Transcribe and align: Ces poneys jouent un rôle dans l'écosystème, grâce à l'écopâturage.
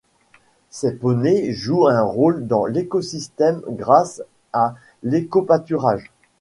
Ces 0.71 0.93
poneys 0.93 1.53
jouent 1.53 1.85
un 1.85 2.01
rôle 2.01 2.47
dans 2.47 2.65
l'écosystème, 2.65 3.61
grâce 3.69 4.23
à 4.51 4.73
l'écopâturage. 5.03 6.11